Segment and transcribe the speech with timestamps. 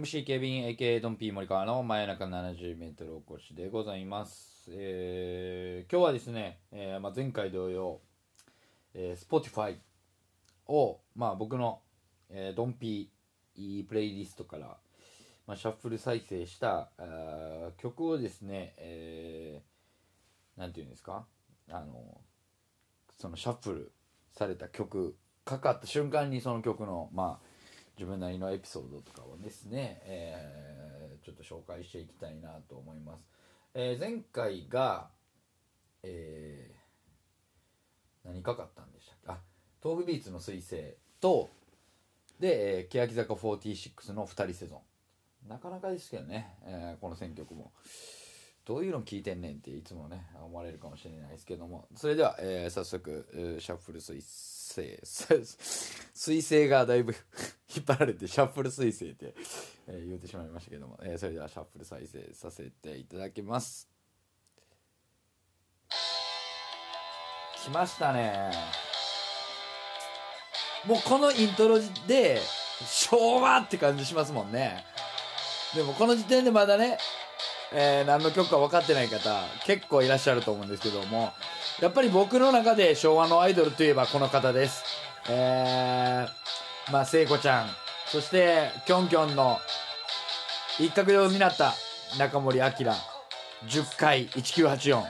[0.00, 8.00] MC ケビン AK ドンピー森川の真夜中 70m おこしでございます、えー今日はですね、えーまあ、前回同様、
[8.94, 9.76] えー Spotify
[10.68, 11.80] を、まあ、僕の、
[12.30, 14.76] えードンピープレイリストから、
[15.46, 21.26] まあ、シャッフル再生したあ曲をですね、えーなんていうんですか？
[21.70, 22.20] あの
[23.18, 23.92] そのシャッフル
[24.32, 27.49] された曲かかった瞬間にその曲のまあ
[28.00, 33.20] 自分なりのエピソードとかをですね、えーちょっと紹介していきたいなと思います、
[33.74, 35.10] えー前回が、
[36.02, 39.32] えー何かかったんでしたっけ？
[39.32, 39.38] あ
[39.84, 41.50] 豆腐ビーツの彗星と
[42.38, 44.76] で、えー、欅坂46の2人セゾ
[45.44, 45.48] ン。
[45.48, 47.70] なかなかですけどね、えーこの選曲も。
[48.70, 51.88] どういうの聞いてんねんっていつもね思われるかもしれないですけども。
[51.96, 55.00] それでは、えー早速、シャッフル彗星
[56.14, 57.12] 彗星がだいぶ
[57.74, 59.34] 引っ張られてシャッフル彗星って、
[59.88, 63.88] えー言うてしまいましたけども、えーそれではシャッフル再生させていただきます。
[67.64, 68.52] 来ましたね。
[70.86, 72.40] もうこのイントロで
[72.86, 74.84] 昭和って感じしますもんね。
[75.74, 76.98] でもこの時点でまだね
[77.72, 81.32] えー何の曲か分かってない方結構いらっしゃると思うんですけども
[81.80, 84.84] やっぱり僕の中で昭和のアイドルといえばこの方です。
[85.28, 87.68] えー、まあ聖子ちゃん
[88.06, 89.58] そしてキョンキョンの
[90.78, 91.74] 一角を担った
[92.18, 95.02] 中森明10回1984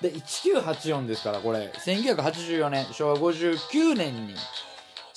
[0.00, 4.34] で1984ですからこれ1984年昭和59年に、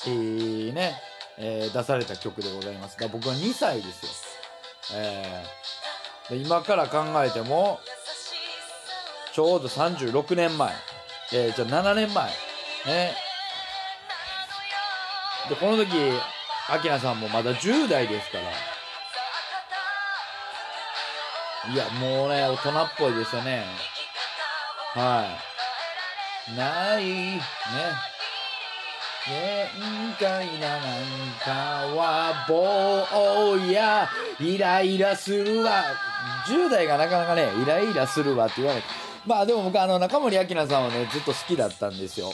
[0.07, 0.93] えーね
[1.37, 2.97] えー出された曲でございます。
[2.97, 4.05] が僕は2歳です
[4.93, 4.99] よ。
[4.99, 5.62] えー
[6.33, 7.79] 今から考えても
[9.33, 10.71] ちょうど36年前、
[11.33, 12.25] えーじゃあ7年前。
[12.85, 13.15] ね。
[15.49, 15.89] でこの時
[16.69, 18.43] アキナさんもまだ10代ですから。
[21.73, 23.65] いやもうね大人っぽいですよね。
[24.93, 25.25] は
[26.47, 26.57] い。
[26.57, 27.05] ない。
[27.05, 27.39] ね。
[29.25, 30.83] 限界ななん
[31.39, 31.51] か
[31.95, 35.83] は坊やイライラするわ。
[36.47, 38.83] 10代がなかなかねイライラするわって言わない。
[39.25, 42.33] まあでも僕あの中森明菜さんをねずっと好きだったんですよ。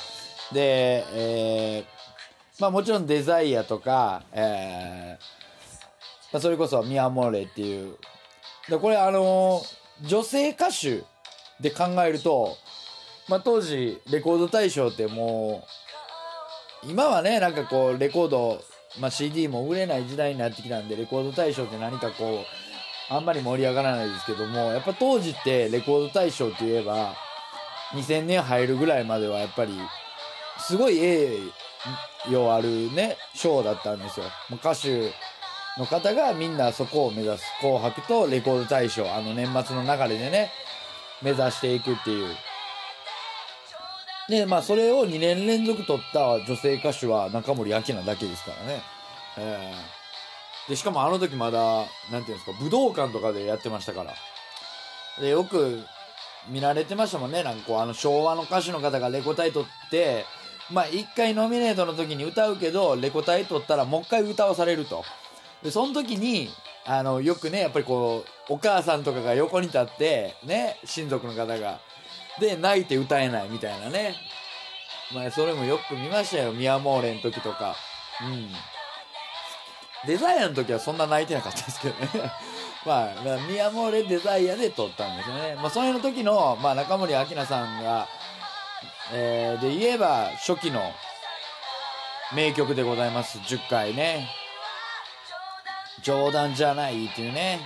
[0.52, 5.24] でえーまあもちろんデザイアとかえー
[6.34, 7.98] まあ、それこそミアモレっていう。
[8.68, 11.04] でこれあのー女性歌手
[11.60, 12.56] で考えると、
[13.28, 15.89] まあ、当時レコード大賞ってもう
[16.84, 18.62] 今はねなんかこうレコード、
[19.00, 22.46] まあ、CD も売れない時代になってきたんでレコード大賞って何かこ
[23.12, 27.16] うあんまり盛り上がらないですけどもやっぱ当時ってレコード大賞って言えば
[27.94, 29.74] 2000年入るぐらいまではやっぱり
[30.60, 31.40] すごい栄
[32.26, 34.26] 誉あるね賞だったんですよ。
[34.54, 35.12] 歌手
[35.78, 40.52] の方がみんなそこを目指す「紅白」とレコード大賞あの年末の流れでね
[41.22, 42.36] 目指していくっていう。
[44.30, 48.82] でまあそれを2年連続取った女性歌手は中森明菜だけですからね、
[49.38, 50.70] えー。
[50.70, 51.60] でしかもあの時まだ
[52.12, 54.14] なんていうんですか武道館とかでやってましたから。
[55.20, 55.84] でよく
[56.48, 57.44] 見られてましたもんね。
[57.44, 60.26] なんかこうあの昭和の歌手の方がレコ大取って
[60.72, 65.04] まあ1回ノミネートの時に歌うけどレコ大取ったらもう一回歌わされると。
[65.64, 66.50] でその時に
[66.86, 71.80] あのよくねやっぱりこうお母さんとかが横に立ってね親族の方が
[72.40, 74.16] で泣いて歌えないみたいなね。
[75.14, 76.52] まあそれもよく見ましたよ。
[76.52, 77.76] ミアモーレの時とか。
[78.22, 78.50] うん。
[80.08, 82.32] デザイアの時はそんな泣いてなかったですけどね。
[82.86, 85.56] まあだからミアモーレデザイアで撮ったんですよね。
[85.56, 88.08] まあそれの時の、まあ、中森明菜さんが、
[89.12, 90.94] えーで言えば初期の
[92.34, 93.40] 名曲でございます。
[93.40, 94.30] 10回ね。
[96.02, 97.60] 冗談じゃないっていうね。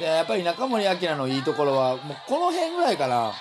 [0.00, 3.32] でやっぱり中森明菜のいいところはもうこの辺ぐらいかな。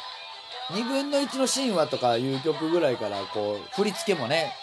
[0.71, 4.53] 2分の1の神話とかいう曲ぐらいからこう振り付けもね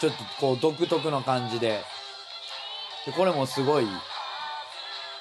[0.00, 1.82] ちょっとこう独特の感じで。
[3.04, 3.86] でこれもすごい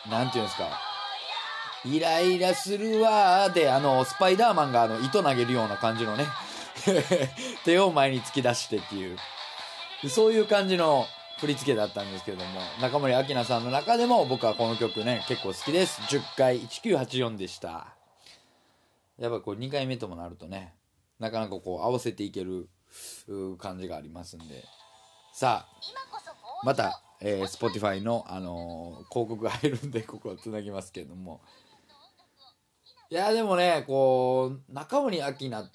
[0.10, 0.70] なんていうんですか。
[1.84, 6.26] イライラするわーであのスパイダーマンがあの糸投げるような感じのね。
[7.66, 9.18] 手を前に突き出してっていう。
[10.10, 11.06] そういう感じの
[11.42, 12.44] 振り付けだったんですけども
[12.82, 16.00] 中森明菜さんの中でも僕はこの曲ね結構好きです。
[16.02, 17.96] 10回1984でした。
[19.18, 20.76] やっぱこう2回目ともなるとね
[21.20, 22.70] なかなかこう合わせていける
[23.58, 24.64] 感じがありますんで。
[25.34, 31.42] さあまた、えー、Spotify の、あのー、広告が入るんでここをつなぎますけども。
[33.10, 35.72] いやでもねこう中森明菜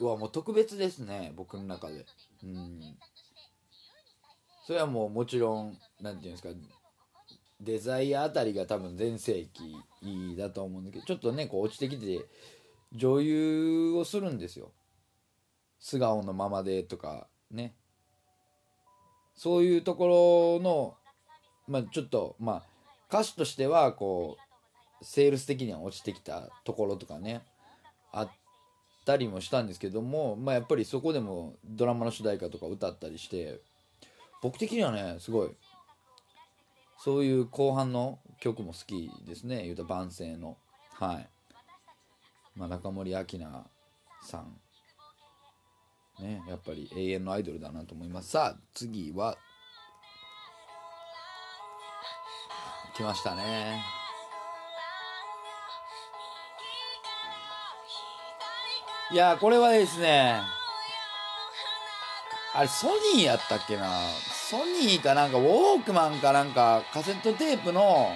[0.00, 2.06] はもう特別ですね僕の中で。
[2.42, 2.80] うん。
[4.66, 6.48] それはもうもちろん何て言うんですか
[7.60, 12.24] デザイアあたりが多分全盛期だと思うんだけどちょっとねこう落ちてきて
[12.92, 14.72] 女優をするんですよ。
[15.80, 17.74] 素顔のままでとかね。
[19.34, 20.94] そういうところの
[21.66, 22.62] まあちょっとまあ
[23.08, 24.36] 歌手としてはこ
[25.00, 27.42] うセールス的には落ちてきたところとかね
[28.12, 28.30] あっ
[29.04, 33.60] たりもしたんですけどもまあやっぱりそこでもドラマの主題歌とか歌ったりして
[34.44, 35.50] 僕的にはねすごい。
[36.98, 39.62] そういう後半の曲も好きですね。
[39.62, 40.58] 言うた番宣の。
[40.92, 41.28] はい。
[42.54, 43.66] まあ、中森明菜
[44.22, 44.60] さん。
[46.20, 48.32] ねやっぱり永遠のアイドルだなと思います。
[48.32, 49.38] さあ次は。
[52.94, 53.82] 来ましたね。
[59.10, 60.42] いやこれはですね
[62.52, 63.88] あれソニーやったっけな。
[64.50, 68.08] ソニーかなんかウォークマンかなんかカセットテープの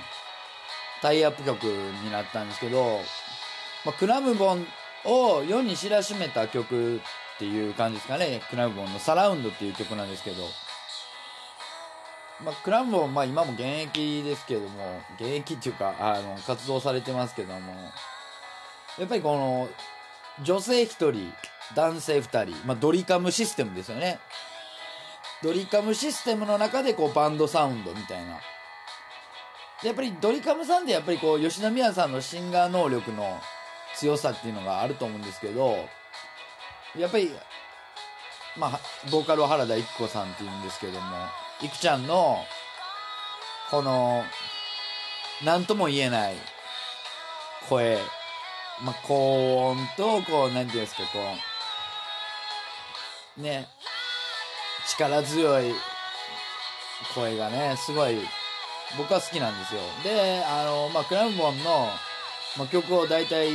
[1.00, 3.00] タイアップ曲になったんですけど
[3.84, 4.66] まあ、クラムボン
[5.04, 7.00] を世に知らしめた曲っ
[7.38, 8.42] ていう感じですかね。
[8.50, 10.44] クラムボンの「サラウンド」っていう曲なんですけど、
[12.42, 17.92] まあ、クラムボン、まあ、今も現役ですけども現役っていうかあの活動されてますけども。
[18.98, 19.68] やっぱりこの
[20.42, 21.32] 女性1人
[21.76, 24.18] 男性2人、まあ、ドリカムシステムですよね。
[25.42, 28.38] ドリカムシステムの中でこうバンドサウンドみたいな。
[29.84, 33.38] やっぱりドリカムさんってやっぱりこう吉田美和さんのシンガー能力の
[33.94, 35.76] 強さっていうのがあると思うんですけど
[36.96, 37.30] やっぱり
[38.58, 38.80] まあ
[39.10, 40.98] ボーカルは原田育子さんっていうんですけども
[41.62, 42.38] いくちゃんの
[43.70, 44.24] この
[45.44, 46.34] 何とも言えない
[47.68, 47.98] 声
[48.84, 51.18] まあ高音とこう何て言うんですかこ
[53.38, 53.68] うね
[54.98, 55.72] 力強い
[57.14, 58.18] 声がねすごい
[58.96, 59.80] 僕は好きなんですよ。
[60.02, 61.88] であのまあクラムボンの、
[62.56, 63.52] まあ、曲を大体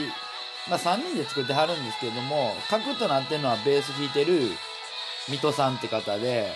[0.70, 4.50] まあ、3人で作ってはるんですけれども核となってるのはベース弾いてる
[5.28, 6.54] 水戸さんって方で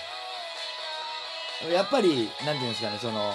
[1.72, 3.34] やっぱり何て言うんですかねその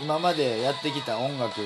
[0.00, 1.64] 今までやってきた音楽っ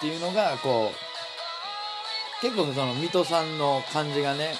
[0.00, 4.54] ていうのがこう結構その水戸さんの感じがね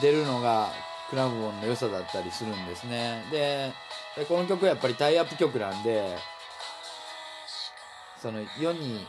[0.00, 0.70] 出るのが
[1.12, 3.22] クラムボンの良さだったりするんですね。
[3.30, 3.70] で
[4.26, 6.16] この曲はやっぱりタイアップ曲なんで
[8.18, 9.06] その世に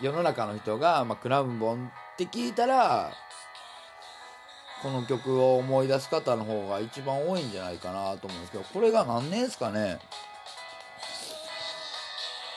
[0.00, 3.12] 世の中の人が、まあ、クラウンボンって聞いたら
[4.82, 9.98] この曲を思い出す方の方が一番多いんじゃないかなと思うんですけどこれが何年ですかね、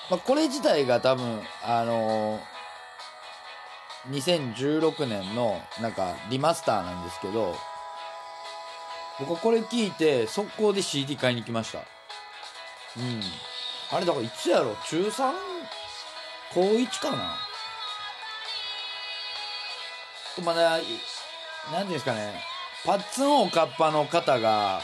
[0.10, 7.54] まあ、これ自体が多分あのー、2016年のなんかリマスターなんですけど
[9.20, 11.80] 僕はこれ聞いて速攻で CD 買いに来ました。
[11.80, 11.82] う
[13.02, 13.22] ん。
[13.92, 14.76] あれだからいつやろ？
[14.88, 15.34] 中 3?
[16.54, 17.36] 高1かな？
[20.44, 20.94] まだ、なんてい
[21.82, 22.34] うんですかね、
[22.86, 24.82] パッツンおかっぱの方が、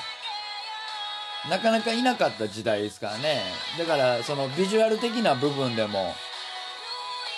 [1.49, 3.41] なかなかいなかった時代ですからね。
[3.79, 6.13] だから、そのビジュアル的な部分でも、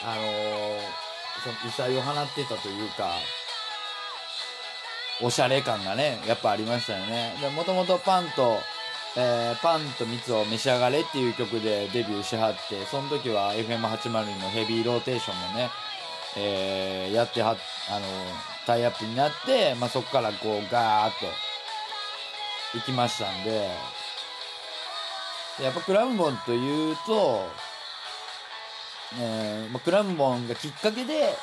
[0.04, 0.80] あのー、
[1.44, 3.12] その異彩を放ってたというか、
[5.22, 7.34] おしゃれ感がね、やっぱありましたよね。
[7.56, 8.60] もともとパンと、
[9.16, 15.70] えー、パンと蜜を召し上がれっていう曲でデビューしはって、その時は FM802 のヘビーローテーションもね、
[16.38, 17.52] えー、やっては、
[17.90, 18.06] あの、
[18.68, 21.26] タイアップになって、まあ、そこからこうガーッと
[22.76, 23.70] 行きましたんで、
[25.64, 27.48] やっぱクラムボンというと、
[29.20, 31.34] えーまあ、クラムボンがきっかけで、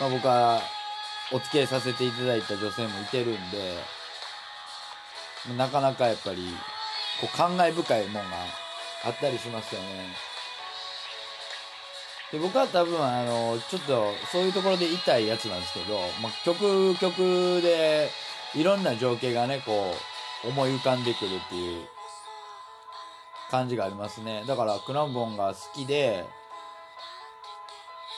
[0.00, 0.62] まあ、僕は
[1.32, 3.74] お付き合いさせていただいた女性もいてるんで、
[5.56, 6.42] なかなかやっぱり
[7.20, 8.20] こう感慨深いもんが
[9.04, 10.32] あったりしますよね。
[12.32, 18.08] で僕は多分あのちょっとそういうところで痛いやつなんですけど、まあ、曲曲で
[18.54, 19.94] いろんな情景がねこ
[20.44, 21.84] う思い浮かんでくるっていう
[23.50, 26.24] 感じがありますねだからクランボンが好きで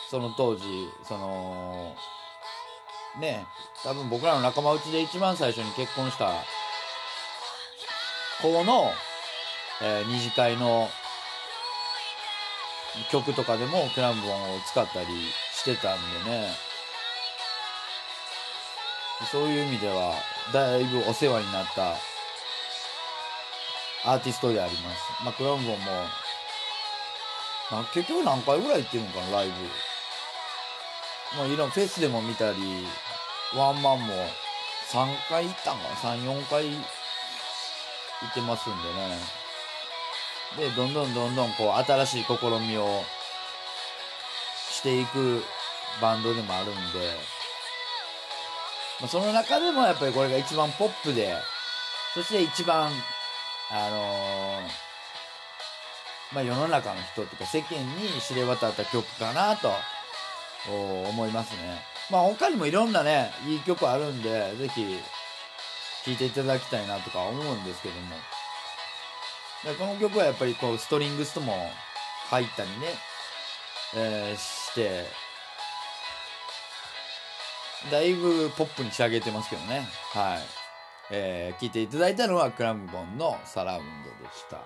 [0.08, 0.62] その当時
[1.02, 1.96] その
[3.18, 3.46] ね
[3.82, 6.32] 多分僕らの仲間内で一番最初に結婚した
[8.42, 8.90] 子の、
[9.82, 10.88] えー二次会の
[13.10, 15.06] 曲とかでもクラムボンを使ったり
[15.52, 16.48] してたんでね。
[19.30, 20.14] そういう意味では
[20.52, 21.92] だいぶお世話になった
[24.04, 25.24] アーティストであります。
[25.24, 25.84] まあクラムボンも
[27.70, 29.54] な結局何回ぐらい行ってるのかなライブ。
[31.36, 32.58] まあいろんフェスでも見たり
[33.56, 34.14] ワンマンも
[34.90, 36.76] 3回行ったんかな？34回行
[38.30, 39.18] ってますんでね。
[40.56, 43.02] でどんどんどんどんこう新しい試みを
[44.70, 45.42] していく
[46.00, 46.80] バンドでもあるんで、
[49.00, 51.34] まあ、その中でもやっぱりこれが一番ポップで
[52.14, 52.90] そして一番
[53.70, 54.84] あのー
[56.34, 59.70] まあ、世の中の人とか世間に知れ渡った曲かなと
[60.68, 61.82] 思いますね。
[62.10, 64.98] まあ他にもいろんなねいい曲あるんでぜひ
[66.04, 68.16] 聴いていただきたいなとか思うんですけども。
[69.64, 71.54] でこの曲はやっぱりこうストリングスとも
[72.28, 72.74] 入ったりね、
[73.96, 75.06] えーして
[77.90, 79.86] だいぶポップに仕上げてますけどね。
[80.12, 80.38] はい。
[81.10, 83.84] えー、聴いていただいたのはクラムボンのサラウン
[84.20, 84.62] ドでした。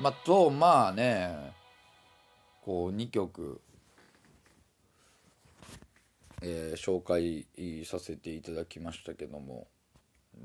[0.00, 1.52] まあとまあね
[2.64, 3.60] こう2曲
[6.42, 7.46] えー紹介
[7.84, 9.66] させていただきましたけども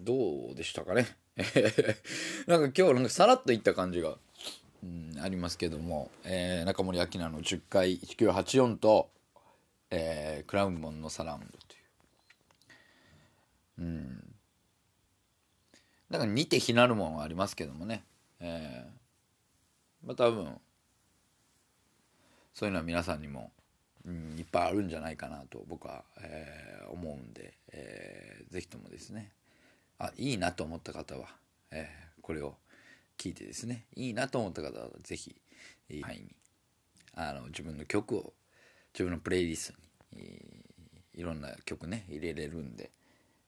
[0.01, 1.07] どうでしたかね？
[2.47, 4.17] なんか今日なんかさらっといった感じが、
[4.83, 9.09] うん、ありますけども、えー中森明菜の10回1984と、
[9.91, 11.79] えークラウンボンのサラウンドとい
[13.79, 13.81] う。
[13.81, 14.35] うん。
[16.09, 18.03] だか似て非なるものはありますけどもね、
[18.39, 20.59] えーまあ多分
[22.53, 23.51] そういうのは皆さんにも、
[24.05, 29.31] うん、いっぱいあるんじゃないかなと僕は、えー思うんで、えーぜひともですね
[29.97, 31.27] あいいなと思った方は、
[31.71, 32.55] えーこれを
[33.17, 35.35] 聞いてですねいいなと思った方はぜひ
[35.89, 36.35] いい範囲に
[37.15, 38.33] あの自分の曲を
[38.93, 39.79] 自分のプレイリスト
[40.15, 40.39] に、
[41.15, 42.91] いろんな曲ね入れれるんで、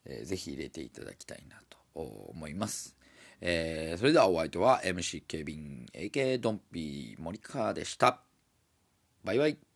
[0.05, 2.95] えーぜひ入れていただきたいなと思います。
[3.41, 8.21] えーそれではお相手は MC ケビン AK ドンピー森川でした。
[9.23, 9.74] バイバイ。